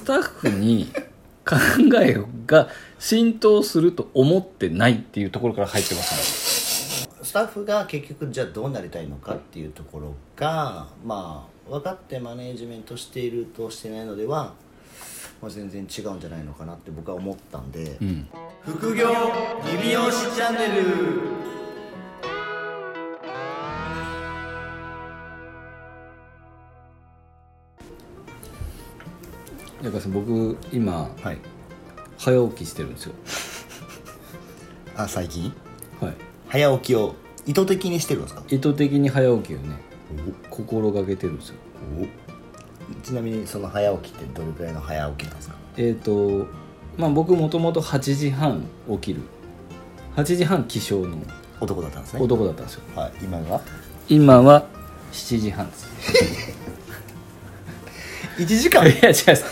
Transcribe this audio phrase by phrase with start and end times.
[0.00, 0.90] スタッフに
[1.44, 1.56] 考
[2.00, 2.16] え
[2.46, 2.68] が
[2.98, 7.22] 浸透すると思ってないっていうところから入ってますね。
[7.22, 14.54] スタッフが結局じゃあどうなりたいのかっていうところがまあ分かってマネージメントしているとしてないのでは、
[15.42, 18.26] まあ、全然違うんじゃないのかなって僕は思ったんで、うん。
[18.64, 19.10] 副業
[19.70, 21.59] リビオシチャンネル
[29.82, 31.38] だからさ僕今はい。
[32.18, 33.14] 早起きしてるんですよ。
[34.96, 35.52] あ最近？
[36.00, 36.14] はい。
[36.48, 37.14] 早起きを
[37.46, 38.42] 意図的にしてるんですか？
[38.50, 39.76] 意図的に早起きをね
[40.50, 41.54] 心がけてるんですよ。
[43.02, 45.54] ちなみにその早起きってどれくらいの早起きなんですか？
[45.78, 46.46] えっ、と
[46.98, 49.20] まあ僕もともと8時半起きる。
[50.16, 51.16] 8時半起床の
[51.60, 52.20] 男だったんですね。
[52.20, 52.82] 男だったんですよ。
[52.94, 53.12] はい。
[53.22, 53.60] 今が
[54.08, 54.66] 今は
[55.12, 55.86] 7時半です
[58.44, 58.86] 1時間？
[58.86, 59.44] いや違うです。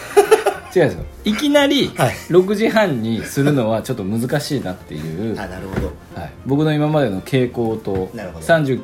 [0.77, 0.93] 違うんです。
[0.99, 2.15] よいきなりはい。
[2.29, 5.87] 6時半にするのはちょっと難しいなっていう、あなるほど。
[6.15, 8.47] はい、僕の今までの傾向となるほど。
[8.47, 8.81] 39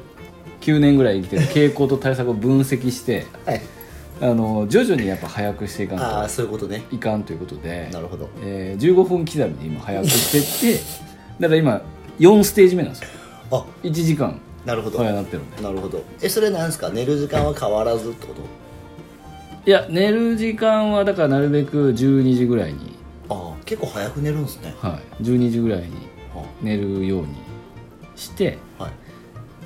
[0.81, 3.61] 年ぐらい生きてる傾向と対策を分析してはい。
[4.21, 6.81] あの徐々にやっぱ早くしていかああんそういうことね。
[6.89, 8.29] といかんということでなるほど。
[8.43, 10.85] えー、15分刻みで今早くしてって
[11.41, 11.81] だから今
[12.21, 13.09] 4ステージ目なんですよ。
[13.51, 13.67] あ。
[13.83, 14.99] 1時間なるほど。
[14.99, 15.63] 早なってるんで。
[15.63, 16.03] なるほど。
[16.23, 16.89] えそれなんですか？
[16.91, 18.41] 寝る時間は変わらずってこと？
[19.67, 22.99] いや寝る時間はだからなるべく12時ぐらいに、
[23.31, 24.75] ああ結構早く寝るんですね。
[24.79, 25.91] はい、12時ぐらいに
[26.61, 27.29] 寝るように
[28.15, 28.59] して。
[28.79, 28.93] はい。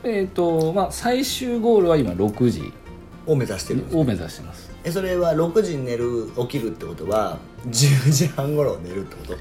[0.04, 2.72] えっ、とまあ最終ゴールは今6時。
[3.26, 4.70] を目指してるんですを目指してます。
[4.84, 9.32] えそれは6時に寝る起きるってことは10時半頃寝るってこと？
[9.34, 9.36] い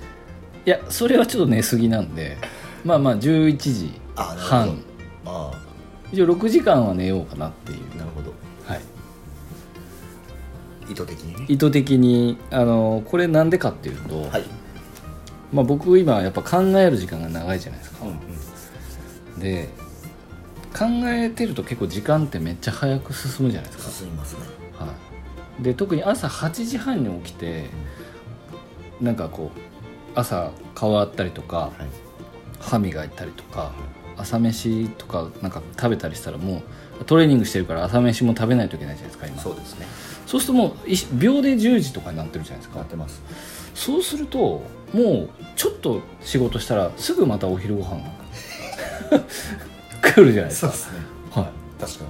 [0.66, 2.38] やそれはちょっと寝すぎなんで。
[2.84, 4.50] まあまあ11時あなるほど。
[4.50, 4.84] 半。
[5.26, 5.52] あ
[6.12, 7.80] 一応6時間は寝ようかなっていう。
[7.94, 8.32] あなるほど。
[8.32, 8.47] はい
[10.90, 11.46] 意図的にね。
[11.48, 14.44] 意図的にあのこれなんでかっていうと、はい。
[15.52, 19.40] まあ、僕今やっぱ考える時間が長いじゃないですか、うんうん。
[19.40, 19.70] で
[20.78, 24.42] 考えてると結構時間ってめっちゃ早く進むじゃないですか、進みますね。
[24.78, 24.94] は
[25.60, 27.70] い、で特に朝8時半に起きて
[29.00, 29.60] なんかこう
[30.16, 32.08] 朝顔洗ったりとかはい。
[32.60, 33.72] 歯磨いたりとか
[34.17, 36.64] 朝飯とかなんか食べたりしたらもう
[37.06, 39.42] トレーニングしてるから朝飯も食べないといけないじゃないですか今。
[39.42, 39.86] そうですね。
[40.26, 42.76] そうするともうい秒で10時とかになってるじゃないですか。
[42.76, 43.22] 変わってます。
[43.74, 44.64] そうすると
[44.94, 48.02] もうちょっと仕事したらすぐまたお昼ご飯
[49.12, 49.22] が
[50.02, 50.72] 来るじゃないですか。
[50.72, 51.00] すね。
[51.32, 52.06] は確か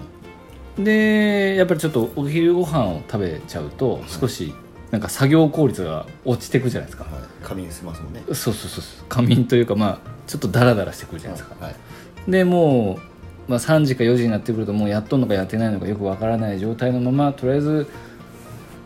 [0.79, 4.53] い、でやっぱりちょっとお昼ご飯を食べちゃうと少し
[4.91, 7.21] なんか作業効率が落ちてくじゃないですか、にはい。
[7.43, 8.23] 仮眠しますもんね。
[8.27, 8.81] そうそうそうそう。
[9.09, 11.75] 仮眠というかまあちょっとダラダラしてくるじゃないですか、はい。
[12.27, 13.16] でもう、
[13.47, 17.87] まあ、3時か4時になってくるともうやっとんのかやってないのかよくわからない状態のままとりあえず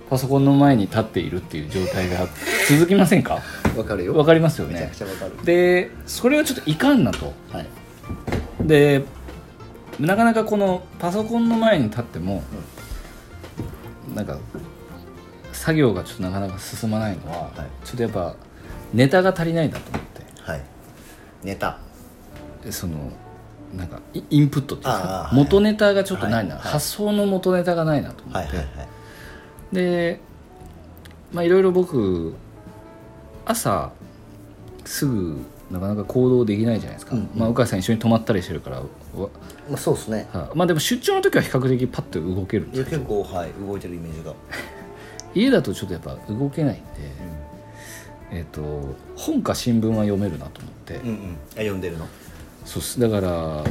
[0.09, 2.27] パソコンの前に立っているっていう状態が
[2.69, 3.39] 続きませんか？
[3.77, 4.15] わかるよ。
[4.15, 5.45] わかりますよめちゃねくちゃわかる。
[5.45, 7.33] でそれはちょっといかんなと。
[7.51, 7.67] はい。
[8.67, 9.03] で
[9.99, 12.43] なかなかこのパソコンの前に立っても、
[14.15, 14.37] なんか
[15.53, 17.85] 作業がちょっとなかなか進まないのは、はい。
[17.85, 18.35] ちょっとやっぱ
[18.93, 20.01] ネタが足りないなと思っ
[20.43, 20.61] はい。
[21.43, 21.77] ネタ。
[22.61, 23.11] てその
[23.75, 25.35] なんかイインプットっていうんですか、はい。
[25.35, 26.63] 元ネタがちょっとないな、はい。
[26.63, 28.87] はい発想の元ネタがないなと思って、はいはいはい。
[29.75, 30.19] で
[31.31, 32.33] まあいろいろ僕
[33.45, 33.91] 朝
[34.85, 35.37] すぐ
[35.71, 37.29] なかなか行動できないじゃないですか、うんうん。
[37.39, 38.85] まあ、鵜飼さん一緒に泊まったりしてるからわ
[39.69, 40.27] まあそうですね。
[40.33, 40.57] はい。
[40.57, 44.33] まあでも出張の時は比較的パッと動けるんいです結構はい動いてるイメージが。
[45.33, 46.81] 家だとちょっとやっぱ動けないんで、
[48.31, 51.37] えっと本か新聞は読めるなと思って、うんうん。
[51.53, 52.05] あ読んでるの？
[52.65, 52.99] そうっす。
[52.99, 53.63] だから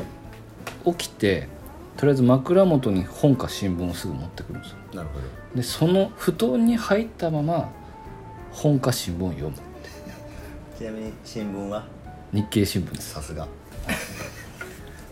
[0.85, 1.49] 起きて
[1.97, 4.77] とりあえず枕元に本か新聞をすぐ持ってくるんですよ。
[4.95, 5.25] なるほど。
[5.55, 7.71] でその布団に入ったまま
[8.53, 9.55] 本か新聞を読む
[10.79, 11.87] ちなみに新聞は？
[12.33, 13.11] 日経新聞です。
[13.15, 13.49] さすが。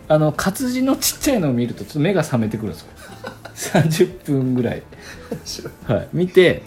[0.07, 2.89] あの活字のちっちゃいのを見るとちょっと目が覚めてくるんですよ。
[3.53, 4.81] 30分ぐらい、
[5.85, 6.63] はい、見て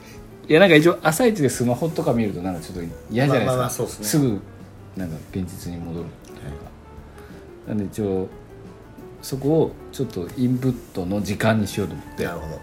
[0.46, 4.28] いやなんか一応朝一でスマホとか見るとなんかちょっと嫌じゃないですか、まあまあまあすね。
[4.28, 4.40] ぐ
[4.96, 6.06] なんか現実に戻る
[7.66, 8.28] なんで一応
[9.22, 12.24] そこをちょっとインプットの時間にしようと思って。
[12.24, 12.60] なるほど。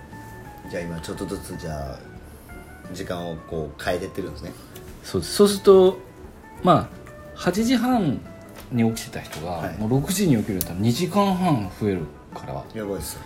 [0.70, 2.00] じゃあ今ちょっとずつじゃあ
[2.94, 4.52] 時間をこう変えてってるんですね。
[5.04, 5.34] そうです。
[5.34, 5.98] そうすると
[6.64, 6.90] ま
[7.36, 8.20] あ8時半
[8.72, 9.78] に起きてた人が、はい。
[9.78, 12.02] もう6時に起きると2時間半増える
[12.36, 12.64] から。
[12.74, 13.14] やばいっす。
[13.14, 13.22] よ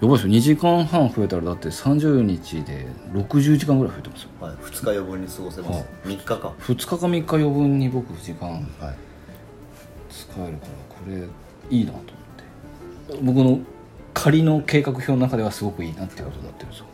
[0.00, 0.32] やばいですよ。
[0.32, 4.28] 2時間半増えたらだって30日で60時間ぐらい増えてますよ。
[4.40, 5.84] はい、2日余分に過ごせます、はい。
[6.04, 6.34] 3日か。
[6.34, 8.64] は2日か3日余分に僕時間い。
[10.10, 10.72] 使えるから。
[10.87, 11.28] これ
[11.70, 12.04] いいなと思っ
[13.16, 13.22] て。
[13.22, 13.60] 僕の
[14.14, 16.86] 仮の計画表の中ではすごくいいなってことになってるんですよ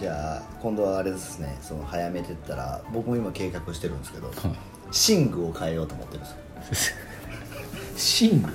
[0.00, 1.56] じゃあ今度はあれですね。
[1.60, 4.30] その早めてったら僕も今計画してるんですけど
[5.08, 6.90] 寝具を変えようと思ってるんです
[8.20, 8.30] よ。
[8.36, 8.52] 寝具？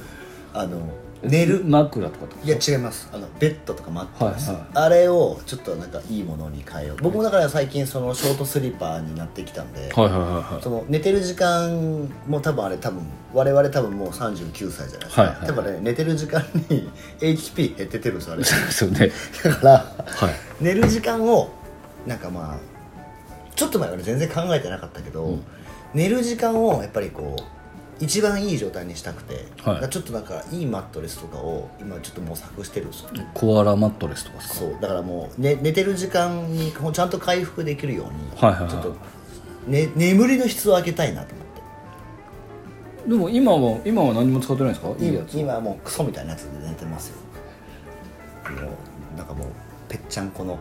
[0.53, 0.79] あの
[1.23, 2.35] 寝る枕とかと？
[2.35, 3.09] かいや違います。
[3.13, 4.67] あのベッドとかマットレス、はいはい。
[4.73, 10.61] あれをちょっとなんかいいものに変えよう僕もだから最近そのショートスリッパーになってきたんで、はいはいはいはい。
[10.61, 13.03] その寝てる時間も多分あれ多分
[13.33, 15.47] 我々多分もう39歳じゃないですか、はいはい。
[15.47, 16.89] 多分ね寝てる時間に
[17.19, 18.43] HP 減ってってるんですよあれ。
[18.43, 19.11] そうね。
[19.43, 19.71] だから
[20.05, 20.33] はい。
[20.61, 21.49] 寝る時間を
[22.05, 22.57] なんかまあ
[23.55, 25.43] ちょっと前は俺全然考えてなかったけど、うん。
[25.93, 27.43] 寝る時間をやっぱりこう
[28.03, 29.89] 一番いい状態にしたくて、はい。
[29.89, 33.09] ちょっとなんかいいマットレスとかを今ちょっと模索してるんですよ。
[33.33, 34.55] コアラマットレスとかですか？
[34.55, 38.69] そうだからもう、ね、寝てる時間にちゃんと回復できるように、はいはいはい。
[38.69, 38.95] ちょっと、
[39.67, 41.47] ね、眠りの質を上げたいなと思っ
[43.05, 43.09] て。
[43.09, 44.93] でも今は今は何も使ってないですか？
[44.99, 45.37] いいやつ。
[45.39, 47.17] 今はもうクソみたいなやつで寝てますよ。
[48.61, 48.71] も
[49.15, 49.47] うなんかもう
[49.89, 50.57] ぺっちゃんこの。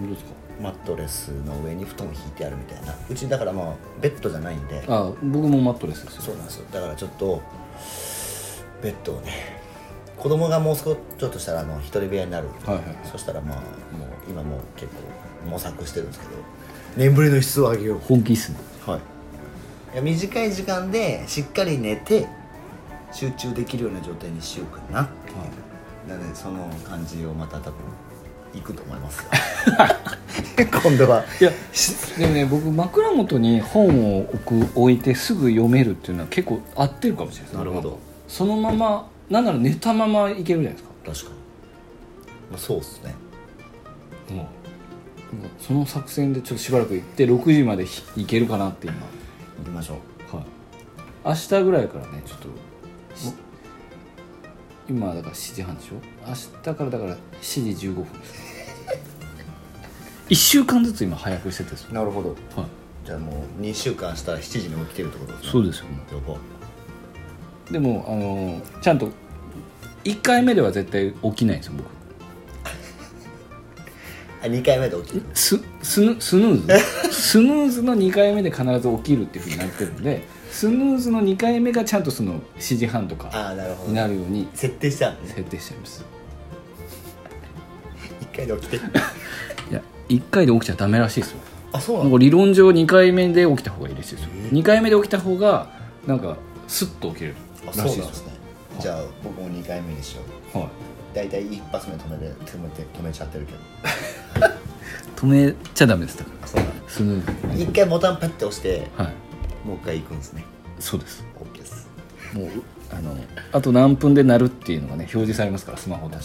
[0.00, 0.30] どうですか？
[0.62, 2.94] マットレスの上に布団を引いてあるみたいな。
[3.10, 4.84] うちだからまあベッドじゃないんで。
[4.88, 6.22] あ僕もマットレスですよ。
[6.22, 6.66] そうなんですよ。
[6.72, 7.42] だからちょっと
[8.82, 9.60] ベッドをね
[10.16, 13.66] 子供がもう少しちょっとしたらあの一人部屋になる、はいはいそしたらまあもう
[14.30, 16.32] 今もう結構模索してるんですけど。
[16.96, 17.98] 眠りの質を上げよう。
[17.98, 18.58] 本気っすね。
[18.86, 19.00] はい。
[19.94, 22.26] いや短い時間でしっかり寝て
[23.12, 27.72] 集中できるような状態にしようかなっていう、なのでその感じをまた多分
[28.54, 29.30] いくと思いますよ。
[30.82, 31.24] 今度は。
[31.40, 31.50] いや
[32.18, 37.58] でもね僕枕元に本を置く置いてすぐ読めるっていうのは結構合ってるかもしれないです。
[37.58, 37.98] なるほど。
[38.28, 40.90] そのままなんなら寝たままいけるじゃないですか。
[41.04, 41.36] 確かに、
[42.50, 43.14] まあ、そうっすね。
[44.30, 44.46] もう
[45.58, 48.96] その作戦でちょっとしばらく行って6時までひいけるかなって今。
[49.58, 49.98] 行きましょ
[50.32, 50.36] う。
[50.36, 50.46] はい。
[51.24, 52.48] 明日ぐらいからねちょっと
[53.16, 53.32] し
[54.88, 55.94] 今だから7時半でしょ？
[56.26, 58.34] 明日からだから7時15分です。
[60.28, 61.94] 1週間ずつ今早くしててですよ。
[61.94, 62.30] なるほど。
[62.30, 62.38] はい。
[63.04, 65.50] じゃあもう2週間したら7時に起きてるってことですね。
[65.50, 65.86] そうですよ。
[66.12, 66.38] やば。
[67.70, 69.10] でもあのちゃんと
[70.04, 71.86] 1回目では絶対起きないんですよ僕
[74.42, 75.22] あ2回目で起きる。
[75.34, 76.78] ススヌスヌーズ？
[77.14, 83.54] スヌーズの2回目で必ず起きるっていうふうになってるんでスヌーズの2回目がちゃんとその7時半とか
[83.86, 85.18] になるように設定したんね。
[85.26, 86.04] 設定してあります。
[88.32, 88.76] 1回で起きて。
[89.70, 91.38] いや1回で起きちゃダメらしいですよ。
[91.72, 94.30] あそうなんか理論上2回目で起きた方がいいらしいですよ。
[94.50, 95.70] 2回目で起きた方が
[96.06, 96.36] なんか
[96.66, 98.02] スッと起きれるあらそうなんですね。
[98.02, 98.24] しいですよ
[98.80, 100.22] じゃあ僕も2回目にしよ
[100.54, 100.58] う。
[100.58, 100.68] はい。
[101.14, 103.58] 大体一発目止めて止めて止めちゃってるけど
[105.16, 106.18] 止めちゃダメです。
[106.18, 109.06] だからあそうスヌーズ一回ボタンパッて押してはい。
[109.66, 110.44] もう一回行くんですね。
[110.78, 111.24] そうです。
[111.38, 111.88] OK です。
[112.34, 112.48] もう
[112.90, 113.16] あの
[113.52, 116.16] あと何分で鳴るっていうのがね表示されますからスマホで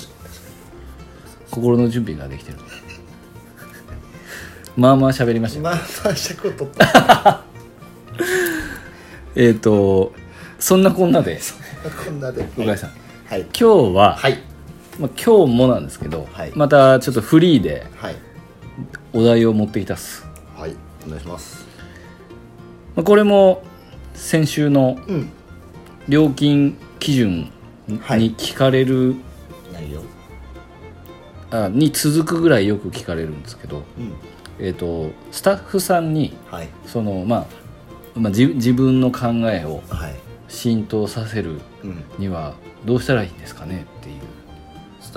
[1.51, 2.57] 心の準備ができてる。
[4.75, 5.57] まあまあ喋りました。
[5.57, 7.43] よまあまあ尺を取った。
[9.35, 10.13] えっ、と
[10.59, 11.39] そんなこんなで。
[12.05, 12.47] こんなで。
[12.55, 12.91] 向井さん。
[13.27, 13.41] はい。
[13.41, 14.39] 今日は、はい。
[14.99, 16.51] まあ、今日もなんですけど、はい。
[16.55, 18.15] またちょっとフリーではい
[19.13, 20.25] お題を持ってきたっす、
[20.55, 20.75] はい
[21.05, 21.65] お願いします。
[22.95, 23.63] まあ、これも
[24.13, 25.29] 先週のうん。
[26.07, 27.51] 料金基準
[27.87, 28.31] にはい。
[28.31, 29.15] 聞かれる、
[31.51, 34.13] あに続くぐらいよく聞かれるんですけど、うん。
[34.59, 36.69] えー、とスタッフさんにはい。
[36.85, 37.47] その、ま
[38.15, 40.15] あ、まあ自自分の考えをはい。
[40.49, 42.03] 浸透させるうん。
[42.17, 42.55] には
[42.85, 44.15] どうしたらいいんですかねっていう。
[44.15, 44.36] ス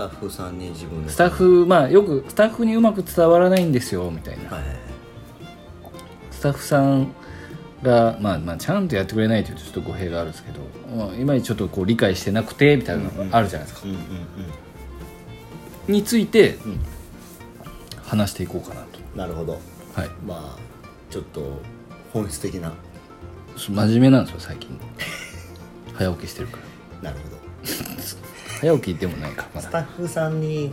[0.01, 1.11] タッフさんに自分で。
[1.11, 4.51] スタッフまあよくスタッフにうまく伝わらないんですよみたいな。
[4.51, 4.63] はい。
[6.31, 7.13] スタッフさん
[7.83, 10.61] が、まあ、まあちゃんとやってくれないというとちょっと語弊があるんですけど、
[10.97, 13.89] まあ、今にちょっとこう理解してなくてみたいなのがあるじゃないですか、
[15.89, 16.73] についてうん。
[16.73, 16.81] うん
[18.11, 19.53] 話していこうかなと、なるほど。
[19.95, 20.59] はい、まあ
[21.11, 21.61] ちょっと
[22.13, 22.73] 本質的な。
[23.57, 24.77] 真面目なんですよ最近。
[25.95, 26.59] 早起きしてるか
[27.03, 27.13] ら。
[27.13, 28.00] なるほど
[28.61, 29.69] 早起きでもないかまだ。
[29.69, 30.71] スタッフさんに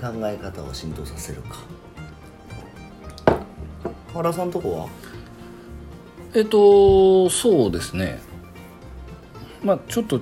[0.00, 1.58] 考え方を浸透させるか。
[4.12, 4.88] 原さんとこは？
[6.34, 8.20] えっとそうですね。
[9.62, 10.20] まあちょっと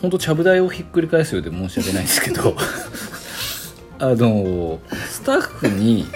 [0.00, 2.54] 本当ちゃぶ台をひっくり返すようで申し訳ないですけど
[3.98, 4.78] あの
[5.08, 6.06] スタッフに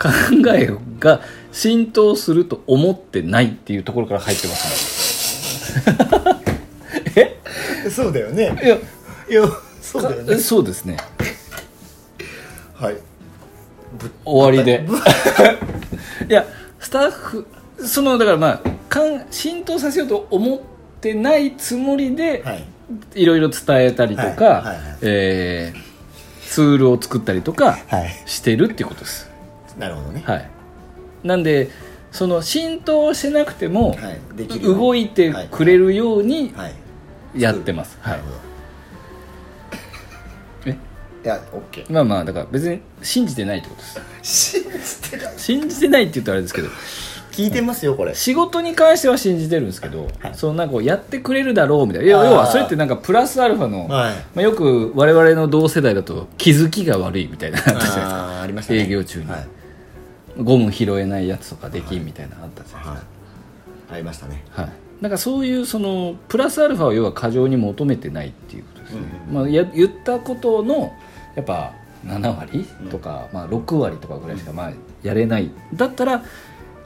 [0.00, 0.08] 考
[0.54, 1.20] えが
[1.52, 6.36] 浸透すると思ってないっていうところから入ってますね。
[7.16, 7.40] え？
[7.90, 8.58] そうだよね。
[8.62, 8.76] いや。
[8.76, 9.48] いや
[9.92, 10.36] そうだよね。
[10.36, 10.96] そうですね。
[12.74, 12.96] はい。
[14.24, 14.84] 終わりで。
[16.28, 16.44] いや
[16.78, 17.46] スタッフ
[17.78, 20.58] そのだからまあかん浸透させようと思っ
[21.00, 22.64] てないつもりで、はい。
[23.14, 24.34] いろいろ伝えたりとか、はい。
[24.34, 24.44] はい。
[24.44, 24.76] はい。
[25.02, 25.88] えー
[26.48, 28.22] ツールを作ったりとかはい。
[28.24, 29.30] してるっていうことです。
[29.78, 30.22] なるほどね。
[30.26, 30.48] はい。
[31.22, 31.70] なんで
[32.10, 33.96] その浸透してなくても、
[34.62, 36.72] 動いてくれるようにはい。
[37.36, 38.20] やってます、はい
[41.24, 44.60] いやオッケーまあまあだから別に信じてないってことです。
[44.60, 45.28] 信じてる。
[45.36, 46.68] 信じてないって言ったらあれですけど
[47.32, 48.14] 聞いてますよこれ。
[48.14, 50.34] 仕事に関しては信じてるんですけど、はい。
[50.34, 52.08] そのなんかこうやってくれるだろうみたいな。
[52.08, 54.14] 要要はそれってなんかプラスアルファの、はい。
[54.14, 58.80] まあ、よく我々の同世代だと気づきが悪いみたいなのあったじゃないですかあーありましたね。
[58.80, 59.30] 営業中に。
[59.30, 59.46] はい、
[60.42, 63.02] ゴム拾えないやつとかできんみたいなのあったじゃないですか、はい、
[63.92, 64.44] ありましたね。
[64.50, 70.92] はい、だからそういうそのプラスアルファを要は過剰に求めてないっていうことですね、うんまあ、や言ったことの
[71.36, 71.74] やっぱ
[72.04, 75.50] 7割とか、まあ、6割とかぐらいしかまあやれない。
[75.74, 76.24] だったら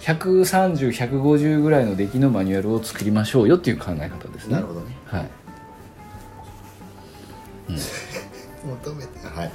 [0.01, 4.55] 130150ぐらいの出来のマニュアルを作りましょうよっていう考え方ですね。
[4.55, 4.97] なるほどね。
[5.07, 5.31] はい、
[8.67, 9.27] 求めて。
[9.27, 9.51] はい。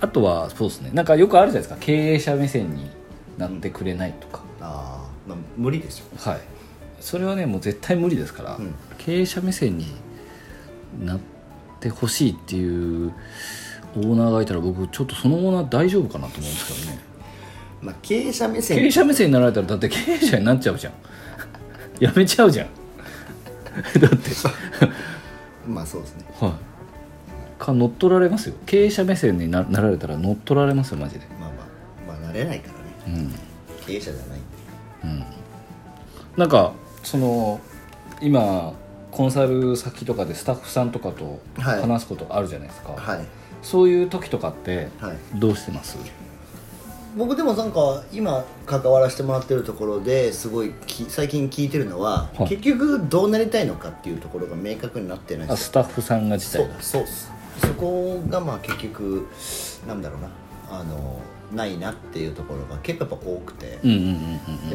[0.00, 0.90] あとはそうですね。
[0.92, 1.76] なんかよくあるじゃないですか。
[1.80, 2.88] 経営者目線に
[3.38, 6.40] なってくれないとか、ああまあ無理ですよはい
[7.00, 8.74] それはねもう絶対無理ですから、うん。
[8.98, 9.86] 経営者目線に
[11.00, 11.18] なっ
[11.80, 13.12] てほしいっていう
[13.96, 16.98] オーナーがいたら僕ちょっとそのオーナー大丈夫かなと思うんですけどね。
[17.80, 18.78] まあ経営者目線。
[18.78, 20.92] 経営者目線になられたらだって経営者になっちゃうじゃん。
[22.00, 22.68] やめちゃうじゃん。
[24.00, 24.30] だって。
[25.66, 26.24] まあそうですね。
[26.40, 26.52] はい。
[27.58, 28.54] か乗っ取られますよ。
[28.66, 31.26] 経営者目線にななられたら乗っ取られますよマジで。
[31.40, 31.50] まあ
[32.08, 32.72] まあまあ慣れないか
[33.06, 33.18] らね。
[33.18, 33.34] うん。
[33.86, 34.40] 経営者じゃない。
[35.04, 35.24] うん。
[36.36, 36.72] なんか
[37.08, 37.58] その
[38.20, 38.74] 今
[39.10, 41.80] コンサル先とかでスタッフさんとかとはい。
[41.80, 43.24] 話すことあるじゃないですか、はい。
[43.62, 45.16] そういう時とかってはい。
[45.36, 45.96] どうしてます、
[47.16, 52.48] 僕でもなんか今関わらせてもらってるところですごいき最近聞いてるのは、はい。
[52.48, 56.82] 結局どうなりたいのかっていうところが明確になってないスタッフさんが自体が。
[56.82, 57.04] そう
[57.58, 59.26] そこがまあ結局
[59.86, 60.28] なんだろうな。
[60.70, 61.18] あの
[61.52, 63.78] ないなっていうところが結構やっぱ多くて、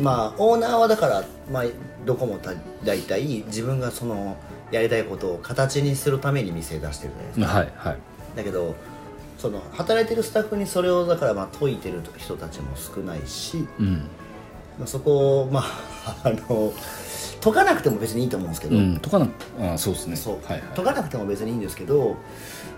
[0.01, 1.63] まあオーナーはだから、まあ、
[2.05, 2.51] どこもた
[2.83, 4.37] 大体自分がその
[4.71, 7.85] やりたいことを形にするために店出してるじゃないですか。
[7.85, 7.97] はいはい。
[8.35, 8.75] だけど
[9.37, 13.93] その働いてるスタッフにそれをだからまあ解いてる人たちも少ないし、うん。
[13.95, 14.22] まあ、
[14.85, 15.61] そこをま
[16.05, 16.73] ああの
[17.41, 19.27] 解かなくても別にいいと思うんですけど、うんとかな
[19.73, 20.15] あそうですね。
[20.15, 20.61] そう、はいはい。
[20.75, 22.15] 解かなくても別にいいんですけど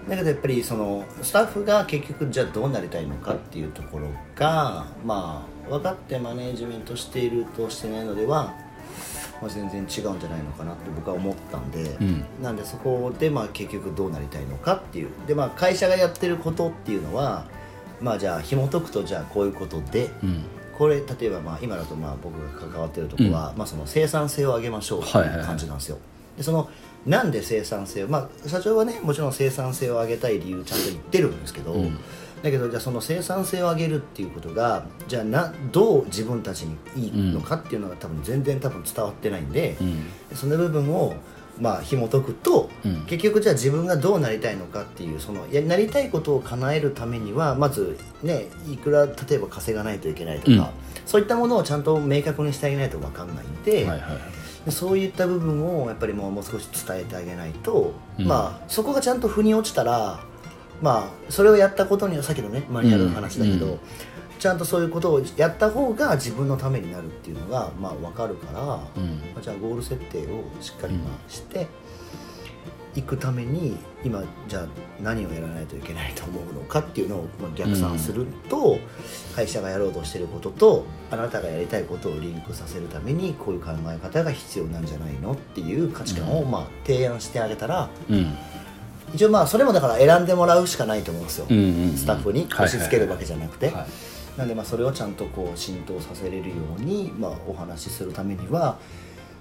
[0.09, 8.53] だけどやっぱりそのスタッフが結局じゃあどうなりたいのかっていうところがまあ分かってマネージメントしているとしてないのでは、
[9.41, 9.87] まあ、全然違うん
[10.19, 12.25] じゃないのかなって僕は思ったんで、うん。
[12.41, 15.09] なんでそこでまあ結局どうなりたいのかっていう。
[15.27, 17.45] でまあ会社がやってることっていうのは
[18.01, 20.43] まあじゃあ紐解くとじゃあこういうことでうん
[20.77, 25.97] これ例えばまあ今だとまあ僕が関わってるところは、まあその生産性を上げましょうっていう感じなんですよ。
[26.37, 26.69] でその
[27.05, 31.97] なんで生産性をまあ社長はねもちろん生産性を上げたい理由ちゃんと言ってるんですけど、うん。
[32.43, 40.05] だけどじゃあその生産性を上げるっていうことがじゃあなどう自分たちにいいのかっていうのが多分全然多分伝わってないんで、うん。
[40.35, 41.15] その部分を
[41.59, 43.05] まあ紐解くと、うん。
[43.05, 50.65] 結局じゃあ自分がどうなりたいのかっていうそのやなりたいことを叶えるためにはまずねいくら例えば稼がないといけないとか、うん。
[51.05, 54.19] そういったものをちゃんと明確にしてあげないと分かんないんで、はいはい
[54.67, 58.25] そういった部分をやっぱりもうもう少し伝えてあげないと、うん。
[58.25, 60.23] まあそこがちゃんと腑に落ちたら
[60.81, 63.77] まあそれをやったことにはさっきのねマニュアルの話だけど、
[64.45, 68.67] ちゃんとそういうことをやった方が自分のためになるっていうのがまあ分かるから、うん。
[68.69, 68.79] ま
[69.39, 71.65] あじゃあゴール設定をしっかりまあして
[72.93, 74.67] いくために今じゃあ
[75.01, 78.77] 何をやらないといけないと思うのかっていうのをまあ逆算すると、
[79.35, 88.37] 会社がやろうとしてることとあなたがやりたいことをリンクさせるためにこういう考え方が必要なんじゃないのっていう価値観をまあ提案してあげたらうん。
[89.15, 93.69] 一応まあそれもだから選んでもらうしかないと思うんですよ、スタッフに押し付けるわけじゃなくて。
[93.69, 98.77] はいなんでまあそれをちゃんとこう浸透させれるようにまあお話しするためには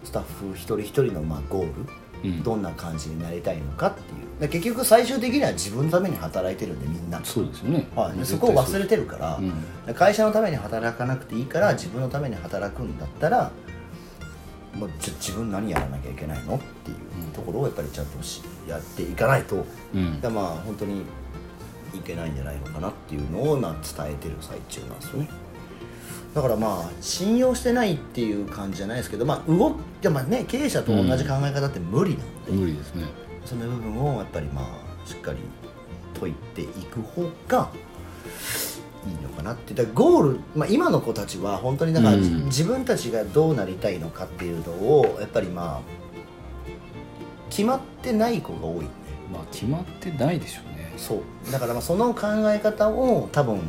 [0.05, 1.73] スタッフ一人一人のまあゴール、
[2.25, 2.43] うん。
[2.43, 4.41] どんな感じになりたいのかっていう。
[4.41, 7.87] で結局最終的には自分のために働いてるんでみんな、そうですよね。
[7.95, 9.53] はい、でそこを忘れてるから、うん。
[9.87, 13.51] で会社のために働かなくていいから自分のために働くんだったら
[14.75, 16.97] もうじゃ自分何やらなきゃいけないのっていう
[17.33, 20.21] ところをやっぱりちゃんとしやっていかないと、うん。
[20.21, 21.03] でまあ本当に
[21.97, 25.29] いけないんじゃないのかなっていうのを今伝えてる最中なんですよね。
[26.35, 33.05] だからまあ信用してないっていう感じじゃないですけどまあ動きでもね経営者と同じ考え方って無理なんで、無理ですね。
[33.45, 35.39] その部分をやっぱりまあしっかり
[36.19, 37.71] 解いていく方が
[39.07, 39.75] いいのかなって。
[39.75, 42.47] だゴール、まあ、今の子たちは本当にだから、うん。
[42.47, 45.81] 自分たちがどうなりたいのかっていうのをやっぱりまあ
[47.51, 48.81] 決まってない子が多い。
[48.81, 51.53] ねまあ決まってないでしょうねそう。
[51.53, 53.61] だからまあその考え方を多分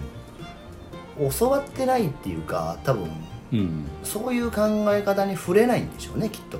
[1.39, 3.10] 教わってないっていうか多分
[3.53, 3.86] うん。
[4.03, 4.62] そういう考
[4.94, 6.60] え方に触れないんでしょうねきっと。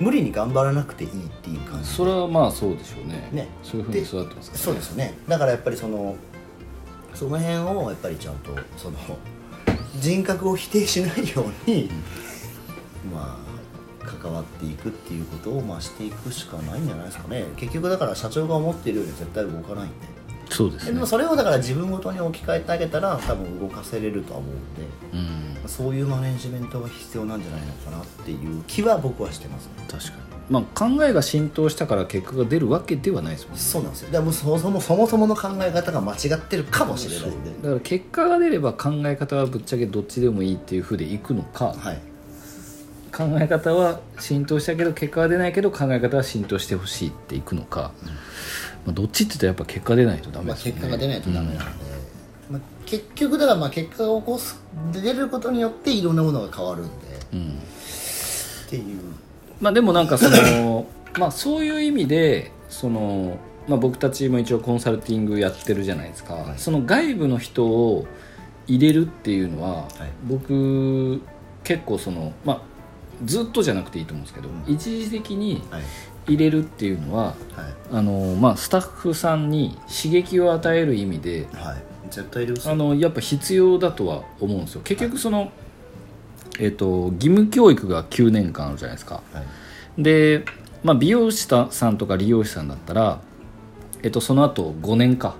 [0.00, 3.28] 無理に頑張らなくていいっていう感じそれはまあそうでしょうね。
[3.32, 3.48] ね。
[3.62, 5.18] そういうふうに育ってますからそうですよね。
[5.26, 6.16] だからやっぱりその
[7.14, 8.96] その辺をやっぱりちゃんとその
[9.96, 11.90] 人格を否定しないように、
[13.12, 13.47] まあ
[14.20, 17.44] 関わっていくっていうことをまあしていくしかないんじゃないですかね。
[17.56, 19.94] 結局だから社長が思っているように絶対動かないんで。
[20.50, 20.92] そうですね。
[20.92, 25.62] でもそれをだから自分ごとに置き換えてあげたら多分動かせれるとは思うんで。
[25.62, 25.68] うん。
[25.68, 29.72] そういうマネジメントが必要なんじゃないのかなっていう気は僕はしてますね。
[29.88, 30.28] 確かに。
[30.48, 33.58] まあ考えが浸透したから結果が出るわけではないですもんね。
[33.60, 34.10] そうなんですよ。
[34.10, 37.50] でもそもそもそもそもの考え方が間違ってるかもしれないんで。
[37.50, 42.00] だから結果が出れば考え方はぶっちゃけどっちでもいいっていうふうでいくのか、はい
[43.12, 47.92] 考え方は浸透したけど結果は出ないけど考え方は浸透してほしいっていくのか、
[48.84, 51.84] まあ、どっちって言ったらやっぱ結果出ないとダメまあ、ですよね、結果が出ないとダメなんで、
[52.50, 54.60] まあ、結局だからまあ結果を起こす
[54.92, 56.92] 出ることによっていろんなものが変わるんで。
[57.32, 57.48] うん、うん。
[57.48, 59.00] っていう。
[59.60, 60.86] まあでもなんかその
[61.18, 66.58] まあそういう意味でその、まあ、僕たちも一応コンサルティングやってるじゃないですか、はい。
[66.58, 68.06] その外部の人を
[68.66, 69.88] 入れるっていうのは、はい。
[70.26, 71.20] 僕
[71.64, 72.77] 結構そのまあ
[73.24, 74.72] ずっとじゃなくていいと思うんですけど、うん。
[74.72, 75.82] 一時的にはい。
[76.28, 77.34] 入れるっていうのははい。
[77.92, 81.82] あの、まあ、スタッフさんに刺激を与える意味ではい。
[82.10, 84.80] 絶対あのやっぱ必要だとは思うんですよ。
[84.82, 85.52] 結局その、
[86.58, 89.22] えっと義務教育が9年間あるじゃないですか。
[89.32, 89.40] は
[89.98, 90.02] い。
[90.02, 90.44] で、
[90.82, 93.20] まあ、美容師さんとか理容師さんだったら、
[94.02, 95.36] えっと、その後5年か。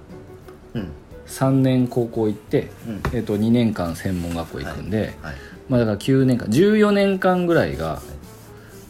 [0.74, 0.88] うん。
[1.26, 3.02] 3年高校行って、うん。
[3.14, 5.34] えっと、2年間専門学校行くんで、はい
[5.68, 8.00] まあ、だから9年間14年間ぐらいが、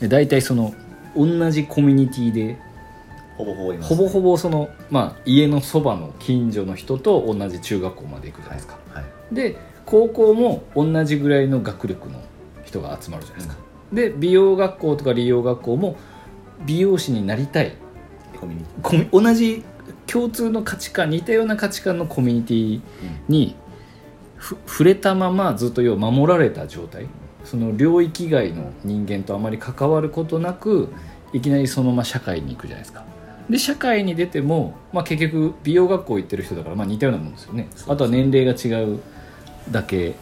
[0.00, 0.74] で大体その
[1.16, 2.58] 同じコミュニティで
[3.36, 3.88] ほぼほぼいます。
[3.88, 9.04] ほぼほぼその、まあ、家のそばの近所の人と同じ中学校まで行くじゃないですか、はい。
[9.34, 9.56] で
[9.86, 12.20] 高校も同じぐらいの学力の
[12.64, 15.96] 人が集まるじゃないですか、で美容学校とか理容学校も
[16.66, 17.72] 美容師になりたい。
[18.38, 19.64] コミュニテコミ同じ
[20.06, 22.80] 共通の価値観似たような価値観のコミュニティ
[23.28, 23.67] にふ
[24.40, 27.06] 触れたままずっと要は守られた状態。
[27.44, 30.88] その領域外の人間とあまり関わることなく
[31.32, 33.04] いきなりそのまま社会に行くじゃないですか。
[33.48, 37.68] で社会に出ても、まあ、結局美容学校行ってる人だから、まあ、似たようなもんですよね。
[37.86, 39.00] あとは年齢が違う
[39.70, 40.16] だけ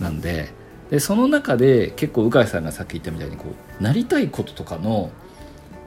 [0.00, 0.50] なんで。
[0.90, 3.46] でその中で結構鵜飼さんがさっき言ったみたいにこ
[3.80, 5.10] うなりたいこととかの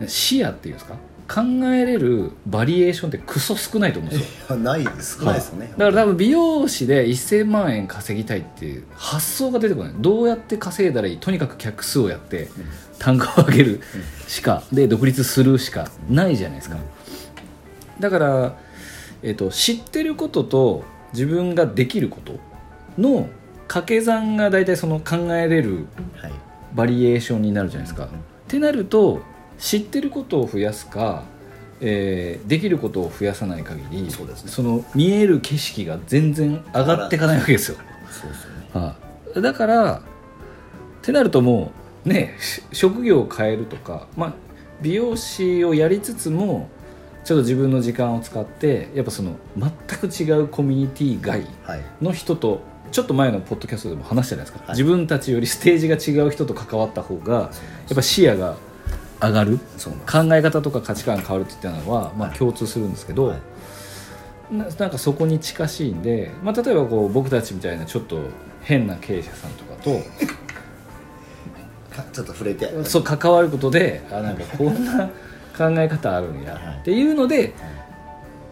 [0.07, 0.95] 視野っていうんですか？
[1.33, 1.41] 考
[1.73, 4.57] えれるバリエーションってクソ少ないと思うんですよ。
[4.57, 5.17] ないです。
[5.17, 5.71] 少ないですよね。
[5.77, 9.93] だから多分美容師で1000万円稼ぎたいっていう発想が出てこない。
[9.97, 11.17] どうやって稼いだらいい？
[11.19, 12.49] とにかく客数をやって
[12.99, 13.81] 単価を上げる
[14.27, 16.77] しかで独立するしかないじゃないですか。
[17.99, 18.57] だから、
[19.23, 22.39] えっと知ってることと自分ができること
[22.97, 23.29] の
[23.67, 26.31] 掛け算が大体その考えれるはい。
[26.73, 28.05] バリエーションになるじゃないですか。
[28.05, 28.07] っ
[28.47, 29.21] てなると
[29.61, 31.23] 知ってることを増やすか、
[31.79, 34.51] えーできることを増やさない限りそうですね。
[34.51, 37.77] その見える景色が全然上がっていかないわけですよ。
[38.09, 38.67] そうですよね。
[38.73, 38.95] は
[39.35, 39.41] い。
[39.41, 40.01] だからっ
[41.01, 41.71] てなるとも
[42.05, 44.33] うねし職業を変えるとか、まあ、
[44.81, 46.67] 美容師をやりつつも
[47.23, 51.81] ちょっと自分の時間を使ってやっぱその全く違うコミュニティ外はい。
[52.01, 54.77] の人とちょっと前のポッドキャストでも話したじゃないですか、はい。
[54.77, 57.49] 自分たちよりステージが違う人と関わった方がや
[57.93, 58.57] っぱ視野が
[59.21, 59.59] 上がる？
[60.11, 62.37] 考え方とか価値観が変わるって言ったのは、まあ、はい。
[62.37, 63.39] 共通するんですけど、はい。
[64.55, 68.19] ななんかそこに近しいんで、まあ、例えばこう僕たちみたいなちょっと
[68.61, 69.91] 変な経営者さんとかと
[71.95, 72.69] か ちょっと触れて。
[72.83, 75.07] そう関わることであなんかこんな
[75.57, 77.53] 考え方あるんやっていうので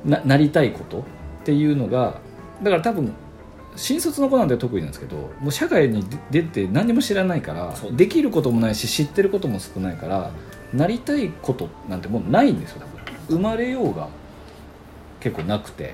[0.05, 1.03] ななりたいことっ
[1.43, 2.19] ていうのが
[2.63, 3.13] だから多分
[3.75, 10.31] 新卒の子なんて得意なんですけどもう社会に出て何にも知らないからできることもないし知ってることも少ないから
[10.73, 12.81] なりたいことなんてもうないんですよ
[13.27, 14.07] 生まれようが
[15.19, 15.93] 結構なくて。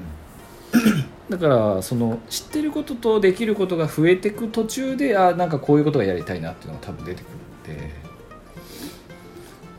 [1.30, 7.26] だからその知ってることとできることが増えていく途中であなんかこういうことがやりたいなっていうのが多分出てく
[7.68, 8.06] るんで。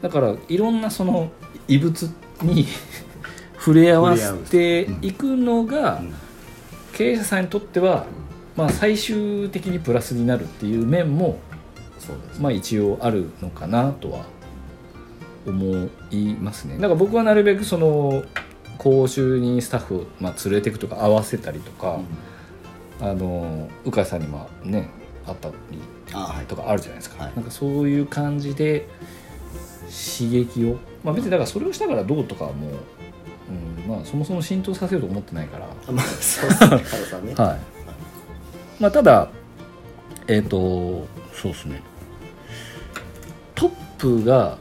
[0.03, 1.31] だからいろんなその
[1.69, 2.11] 異物
[2.43, 2.67] に
[3.59, 6.03] 触れ合わせていくのがう。
[6.03, 6.15] ん。
[6.97, 8.07] 経営者さんにとっては、
[8.57, 11.39] まあ、最終的にプラスになるっていう面も、
[12.41, 14.25] まあ、一応あるのかなとは
[15.47, 16.77] 思いますね。
[16.77, 18.25] だから僕はなるべくその
[18.79, 22.01] 講習にスタッフを、まあ、連れていくとか合わせたりとか、
[23.01, 24.91] あの鵜飼さんにもね
[25.27, 25.55] あったり
[26.47, 27.33] とかあるじゃないですか、はい。
[27.35, 28.89] なんかそういう感じで
[30.19, 32.71] 刺激を、まあ、別にだからそれをしたからどうとかはもう、
[33.85, 37.35] うんまあ、そもそも浸透させようと思ってないから、まあそうですね。
[38.79, 39.31] まあ、ただ
[40.29, 41.83] えっ、とそうですね。
[43.55, 44.59] トップが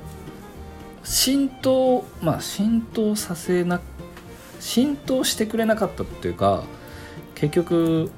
[1.06, 3.80] 浸透まあ浸透させな
[4.60, 6.64] 浸透してくれなかったっていうか
[7.36, 8.12] 結局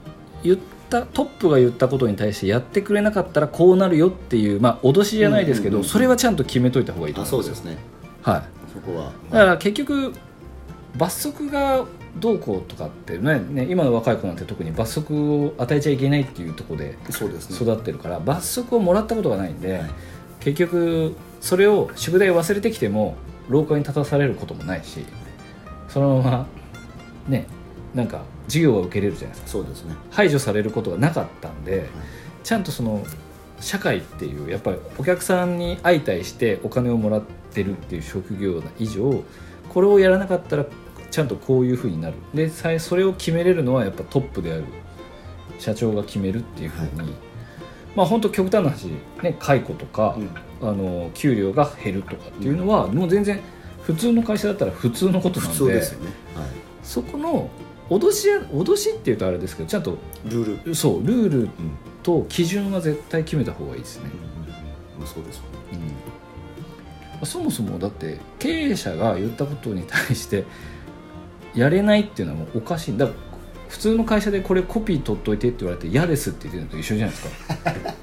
[0.44, 0.58] 言っ
[0.90, 5.90] たトップが言ったことに対してやってくれなかったらこうなるよっていうまあ脅しじゃないですけど、うんうんうんうん。
[5.90, 7.84] それはちゃんと決めといた方がいいとあ思うんでよそうですすね。
[8.22, 8.44] はい。
[8.74, 9.12] そこは。
[9.32, 10.14] だから結局
[10.96, 17.58] 罰則がどうこうとかってねね今の若い子なんて特に罰則を与えちゃいけないっていうところでそうですね。
[17.58, 19.90] 育ってるから罰則をもらったことがないんで、はい。
[20.40, 23.16] 結局それを宿題を忘れてきても
[23.50, 25.06] 廊下に立たされることもないし
[25.88, 26.48] そのまま
[27.28, 27.48] ね
[27.94, 29.48] なんか授業は受けれるじゃないですか。
[29.48, 29.96] そうですね。
[30.12, 31.90] 排除されることがなかったんで、
[32.44, 33.04] ちゃんとその
[33.60, 37.22] 社会っていうやっぱりお客さんに相対してお金をもらっ
[37.52, 39.24] てるっていう職業な以上
[39.70, 40.66] これをやらなかったら
[41.10, 42.16] ちゃんとこういうふうになる。
[42.34, 44.66] でそれを決めれるのはやっぱトップである。
[45.60, 47.16] 社長が決めるっていうふうに、
[47.96, 48.86] まあ本当極端な話
[49.24, 50.30] ね解雇とか、うん
[50.62, 53.40] あの給料が減るとかっていうのは、もう全然
[53.84, 56.08] 普通の会社だったら普通のことなん普で通ですよね。
[56.36, 56.48] は
[56.84, 57.50] そこの
[57.90, 59.96] 脅しや脅しっていうとあれですけどちゃんとい
[60.30, 60.76] ルール。
[60.76, 61.50] そうルールうん。
[62.04, 64.10] と基準は絶対決めた方がいいですね、
[64.98, 65.50] まあそうですよね。
[67.22, 67.28] うん。
[67.28, 70.46] そもそもだって経営者が言ったことに対して
[71.54, 72.92] やれないっていうのはもうおかしい。
[72.92, 73.10] んだ
[73.68, 77.74] 普通の会社でこれコピー取っといてって言われて嫌ですって言ってるのと一緒じゃないですか。
[77.74, 77.98] まあ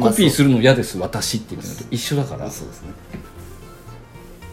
[0.00, 2.50] コピーするの嫌です私って言ってるのと一緒だから。
[2.50, 2.88] そうですね。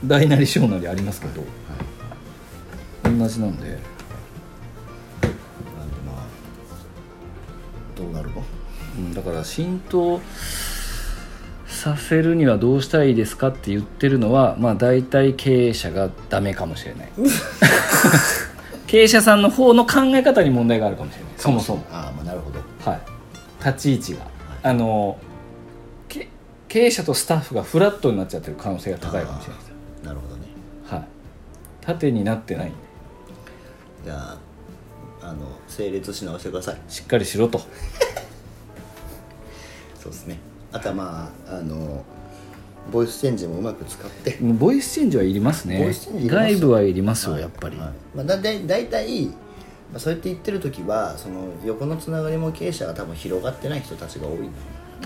[0.05, 1.43] 大なり小なりありますけど
[3.03, 3.67] 同じなんで。
[3.69, 3.79] なんで
[6.05, 6.25] まあ
[7.95, 8.43] どうなるの？
[8.97, 10.19] うんだから浸透
[11.67, 17.09] させるにはどうしたらいいですかって言ってるのはまあ大体経営者がダメかもしれない。
[18.87, 21.31] 経営者さんの方の考え方に問題があるかもしれない。
[21.37, 21.85] そもそも。
[21.91, 22.59] ああまあなるほど。
[22.89, 23.01] はい。
[23.65, 24.27] 立ち位置が。
[24.63, 25.30] あのけ
[26.71, 29.71] 経営者とスタッフがフラットになっちゃってる可能性が高いかもしれないです。
[30.05, 30.43] なるほどね。
[30.85, 31.07] はい。
[31.81, 32.75] 縦になってないんで。
[34.05, 34.39] じゃあ
[35.21, 36.77] あの整列し直してください。
[36.87, 37.59] しっかりしろと。
[39.99, 40.39] そうですね。
[40.71, 42.05] あとはまああの
[42.89, 44.37] ボイスチェンジもうまく使って。
[44.41, 45.93] ボイスチェンジはいりますね。
[46.25, 47.41] 外部はいりますよ、はい。
[47.41, 47.89] やっぱり、はい。
[48.15, 49.33] まあ、だだい大体、ま
[49.95, 54.49] あ、そうやって言ってる時はその横のつながりも経営者が多分広がってない人たちが多い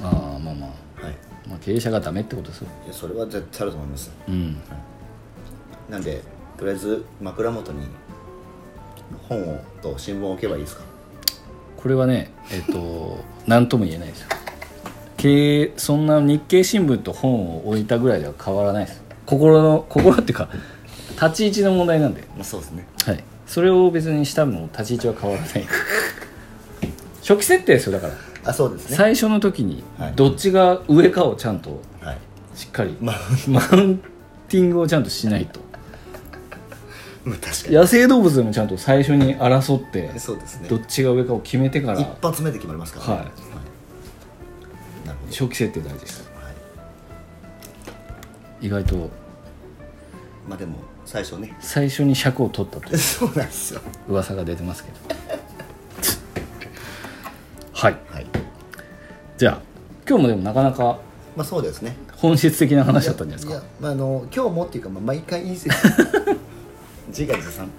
[0.04, 0.70] ああまあまあ、
[1.04, 1.16] はい
[1.48, 2.68] まあ、経営者がダメってことですよ。
[2.86, 4.12] いやそれは絶対あると思います。
[4.28, 4.58] うん。
[5.90, 6.22] なんで
[6.58, 7.86] とりあえず枕元に
[9.30, 10.84] 本をと新聞を置けばいいですか？
[11.78, 14.28] これはねえっ、と何とも言えないですよ。
[15.18, 19.04] 経営そんな日経新聞と本を置いたぐらいでは変わらないです。
[19.26, 20.50] 心の心っていうか
[21.12, 22.88] 立ち位置の問題なんで、まあそうですね。
[23.06, 25.66] はい、それを別にしたの立ち位置は変わらない。
[27.22, 28.14] 初期設定ですよだから、
[28.46, 28.96] あそうですね。
[28.96, 30.14] 最初の時にはい。
[30.16, 32.18] どっちが上かをちゃんとはい。
[32.56, 33.20] しっかりまあ。
[33.48, 33.98] マウン
[34.48, 35.60] ティングをちゃんとしないと。
[37.26, 37.76] まあ確かに。
[37.76, 40.70] 野生動物でもちゃんと最初に争ってそうですね。
[40.70, 43.14] どっちが上かを決めてから一発目で決まりますからね。
[43.14, 43.26] はい。
[45.08, 46.24] なるほ初期設定大事です。
[46.24, 46.52] ど、は
[48.62, 49.10] い、意外と
[50.48, 51.56] まあでも最初ね。
[51.60, 53.82] 最初に尺を取ったという そうなんですよ。
[54.08, 54.98] 噂が出てますけど
[57.86, 57.98] はい。
[58.10, 58.26] はい。
[59.38, 59.62] じゃあ
[60.10, 60.98] 今日もでもなかなか
[61.36, 61.96] まあそうですね。
[62.16, 63.52] 本質的な話だったんじゃないですか？
[63.52, 65.74] いや、まあ、あの今日もっていうか、まあ、毎回いいですよ
[67.10, 67.70] 自画自賛。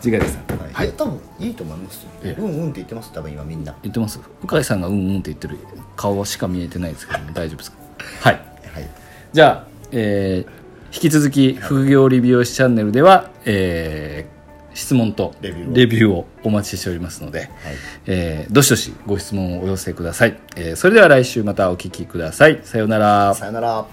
[0.00, 0.92] 次回ですねはい、はい。
[0.92, 2.40] 多分いいと思いますよ、ええ。
[2.40, 3.76] うんうんって言ってます多分今みんな。
[3.82, 4.18] 言ってます？
[4.48, 5.58] 向井さんがうんうんって言ってる
[5.94, 7.76] 顔しか見えてないですけども大丈夫ですか？
[8.22, 8.34] はい。
[8.34, 8.40] は
[8.80, 8.88] い。
[9.34, 10.60] じゃあ、えー
[10.92, 14.39] 引き続き副業理美容師チャンネルでは、えー
[14.74, 16.26] 質問とレビューを。
[16.42, 17.50] お待ちしておりますので、はい。
[18.06, 22.60] えーどしどしご質問をお寄せください、えーそれでは来週またお聞きください。
[22.64, 23.34] さようなら。
[23.34, 23.86] さよなら